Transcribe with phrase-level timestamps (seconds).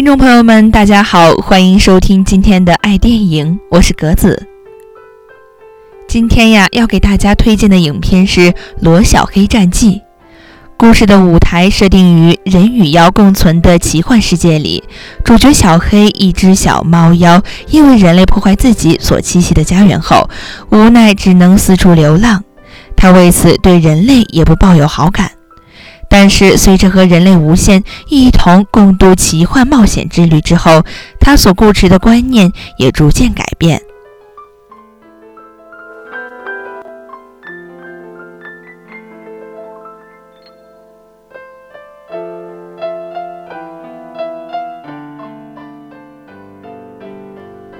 [0.00, 4.46] 听众朋友们，大家好，欢迎收听今天的爱电影，我是格子。
[6.08, 9.96] 今天呀，要给大家推荐的影片是《罗小黑战记》。
[10.78, 14.82] 故事的舞台设定于人与妖共存的奇幻世界里，
[15.22, 20.30] 主角小黑，一只小猫妖，因为人类破坏自己所栖息的家园后，
[20.70, 22.42] 无奈只能四处流浪。
[22.96, 25.30] 他为此对人类也不抱有好感。
[26.12, 30.82] 但是，随着和人类无限一同共度奇幻冒险之旅之后，
[31.20, 33.80] 他所固持的观念也逐渐改变。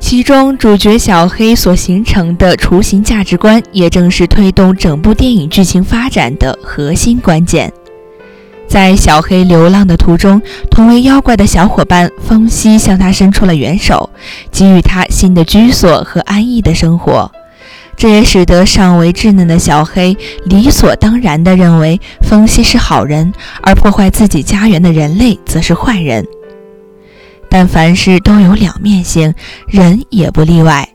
[0.00, 7.72] 其中，主角小黑所形成的雏形价值观，也正是推动整部电影剧情发展的核心关键。
[8.74, 14.10] 在小黑流浪的途中，同为妖怪的小伙伴风息向他伸出了援手，
[14.50, 17.30] 给予他新的居所和安逸的生活。
[17.96, 20.16] 这也使得尚为稚嫩的小黑
[20.46, 26.26] 理所当然地认为风息是好人，而破坏自己家园的人类则是坏人。
[27.48, 29.32] 但凡事都有两面性，
[29.68, 30.88] 人也不例外。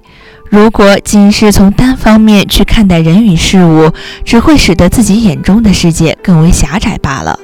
[0.50, 3.90] 如果仅是从单方面去看待人与事物，
[4.26, 7.40] 只会使得自己眼中的世界更为狭窄罢了。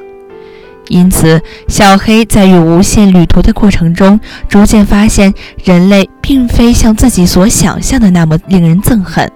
[0.87, 5.33] 因此，小黑在与无限旅途的过程中，逐渐发现
[5.63, 9.31] 人类并非像自己所想象的那么令人憎恨，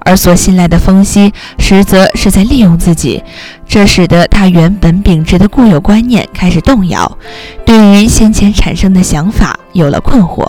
[0.00, 3.22] 而所信赖的风息，实则是在利用自己。
[3.66, 7.18] 这使得他原本秉持的固有观念开始动摇，
[7.66, 10.46] 对于先前产生的想法有了困惑。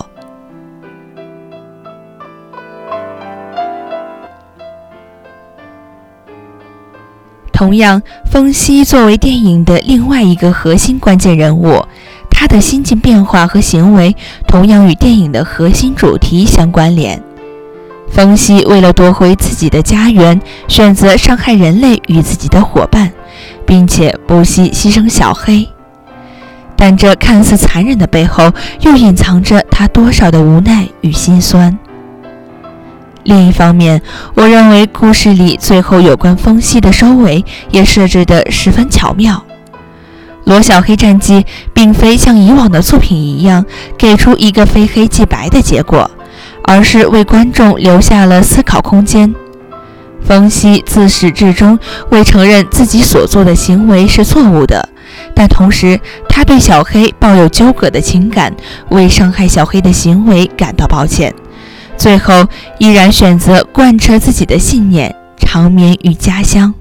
[7.59, 11.85] 同样，风息作为电影的另外一个核心关键人物，
[12.29, 14.15] 他的心境变化和行为
[14.47, 17.21] 同样与电影的核心主题相关联。
[18.09, 23.11] 风息为了夺回自己的家园，选择伤害人类与自己的伙伴，
[23.67, 25.67] 并且不惜牺牲小黑。
[26.77, 28.49] 但这看似残忍的背后，
[28.79, 31.77] 又隐藏着他多少的无奈与心酸。
[33.29, 34.01] 另一方面，
[34.33, 39.45] 我认为故事里最后有关风息的收尾也设置得十分巧妙。
[40.45, 41.41] 《罗小黑战记》
[41.71, 43.63] 并非像以往的作品一样
[43.99, 46.09] 给出一个非黑即白的结果，
[46.63, 49.31] 而是为观众留下了思考空间。
[50.23, 51.77] 风息自始至终
[52.09, 54.89] 未承认自己所做的行为是错误的，
[55.35, 58.51] 但同时他对小黑抱有纠葛的情感，
[58.89, 61.31] 为伤害小黑的行为感到抱歉。
[61.99, 66.73] 最后，依然选择贯彻自己的信念，长眠于家乡。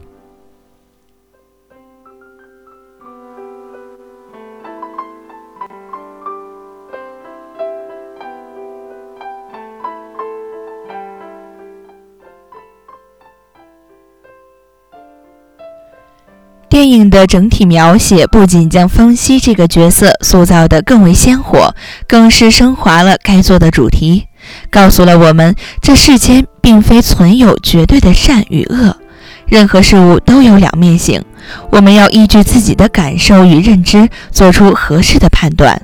[16.69, 21.75] 电影的整体描写不仅将风息这个角色塑造得更为鲜活，
[22.06, 24.28] 更是升华了该作的主题。
[24.71, 28.97] 告诉了我们，这世间并非存有绝对的善与恶，
[29.47, 31.25] 任何事物都有两面性。
[31.71, 35.83] 我们要依据自己的感受与认知，做出合适的判断，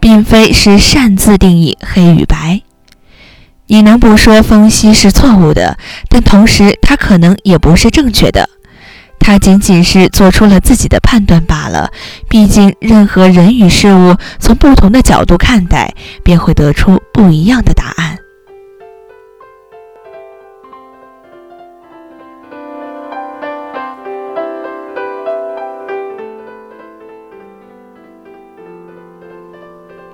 [0.00, 2.62] 并非是擅自定义黑与白。
[3.66, 5.76] 你能不说风息是错误的，
[6.08, 8.48] 但同时它可能也不是正确的。
[9.22, 11.90] 他仅仅是做出了自己的判断罢了。
[12.28, 18.18] 毕竟，任何人与事物从不同的角度看待，便会得出不一样的答案。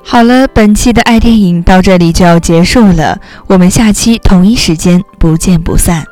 [0.04, 6.04] 好了，本期的爱电影到这里就要结束了，我们下期同一时间不见不散。